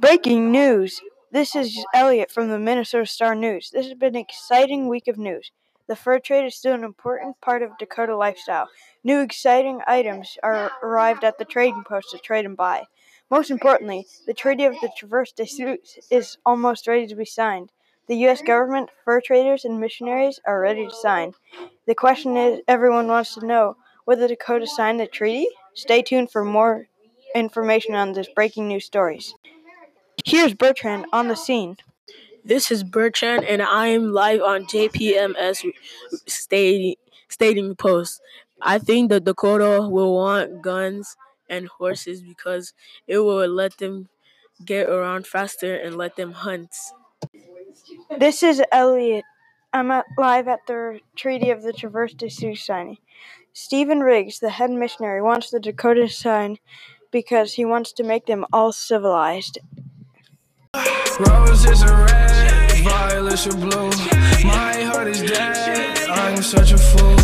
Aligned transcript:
Breaking 0.00 0.50
news! 0.50 1.02
This 1.30 1.54
is 1.54 1.84
Elliot 1.92 2.32
from 2.32 2.48
the 2.48 2.58
Minnesota 2.58 3.04
Star 3.04 3.34
News. 3.34 3.68
This 3.70 3.84
has 3.84 3.94
been 3.94 4.16
an 4.16 4.22
exciting 4.22 4.88
week 4.88 5.08
of 5.08 5.18
news. 5.18 5.50
The 5.88 5.94
fur 5.94 6.18
trade 6.18 6.46
is 6.46 6.56
still 6.56 6.72
an 6.72 6.84
important 6.84 7.38
part 7.42 7.60
of 7.60 7.76
Dakota 7.76 8.16
lifestyle. 8.16 8.70
New 9.04 9.20
exciting 9.20 9.82
items 9.86 10.38
are 10.42 10.72
arrived 10.82 11.22
at 11.22 11.36
the 11.36 11.44
trading 11.44 11.84
post 11.86 12.12
to 12.12 12.18
trade 12.18 12.46
and 12.46 12.56
buy. 12.56 12.84
Most 13.30 13.50
importantly, 13.50 14.06
the 14.26 14.32
Treaty 14.32 14.64
of 14.64 14.72
the 14.80 14.90
Traverse 14.96 15.32
des 15.32 15.44
Sioux 15.44 15.76
is 16.10 16.38
almost 16.46 16.86
ready 16.86 17.06
to 17.06 17.14
be 17.14 17.26
signed. 17.26 17.70
The 18.08 18.16
U.S. 18.24 18.40
government, 18.40 18.88
fur 19.04 19.20
traders, 19.20 19.66
and 19.66 19.78
missionaries 19.78 20.40
are 20.46 20.62
ready 20.62 20.86
to 20.86 20.94
sign. 20.94 21.34
The 21.86 21.94
question 21.94 22.38
is 22.38 22.60
everyone 22.66 23.08
wants 23.08 23.34
to 23.34 23.44
know 23.44 23.76
whether 24.06 24.26
Dakota 24.26 24.66
signed 24.66 24.98
the 24.98 25.06
treaty? 25.06 25.46
Stay 25.74 26.00
tuned 26.00 26.30
for 26.30 26.42
more 26.42 26.88
information 27.34 27.94
on 27.94 28.14
this 28.14 28.28
breaking 28.34 28.66
news 28.66 28.86
stories. 28.86 29.34
Here's 30.24 30.54
Bertrand 30.54 31.06
on 31.12 31.28
the 31.28 31.36
scene. 31.36 31.76
This 32.44 32.70
is 32.70 32.84
Bertrand, 32.84 33.44
and 33.44 33.62
I 33.62 33.88
am 33.88 34.12
live 34.12 34.40
on 34.42 34.64
JPMS 34.64 35.64
stating, 36.26 36.94
stating 37.28 37.74
post. 37.76 38.20
I 38.60 38.78
think 38.78 39.10
the 39.10 39.20
Dakota 39.20 39.86
will 39.88 40.14
want 40.14 40.62
guns 40.62 41.16
and 41.48 41.68
horses 41.68 42.22
because 42.22 42.72
it 43.06 43.18
will 43.18 43.46
let 43.48 43.78
them 43.78 44.08
get 44.64 44.88
around 44.88 45.26
faster 45.26 45.74
and 45.74 45.96
let 45.96 46.16
them 46.16 46.32
hunt. 46.32 46.74
This 48.18 48.42
is 48.42 48.62
Elliot. 48.72 49.24
I'm 49.72 49.90
at, 49.90 50.06
live 50.18 50.48
at 50.48 50.66
the 50.66 51.00
Treaty 51.16 51.50
of 51.50 51.62
the 51.62 51.72
Traverse 51.72 52.14
des 52.14 52.30
Sioux 52.30 52.56
signing. 52.56 52.98
Stephen 53.52 54.00
Riggs, 54.00 54.38
the 54.40 54.50
head 54.50 54.70
missionary, 54.70 55.22
wants 55.22 55.50
the 55.50 55.60
Dakota 55.60 56.08
sign 56.08 56.58
because 57.10 57.54
he 57.54 57.64
wants 57.64 57.92
to 57.92 58.02
make 58.02 58.26
them 58.26 58.44
all 58.52 58.72
civilized. 58.72 59.58
Roses 61.20 61.82
are 61.82 62.06
red, 62.06 62.72
violets 62.82 63.46
are 63.46 63.56
blue. 63.56 63.90
My 64.42 64.72
heart 64.88 65.08
is 65.08 65.20
dead. 65.20 66.08
I'm 66.08 66.42
such 66.42 66.72
a 66.72 66.78
fool. 66.78 67.20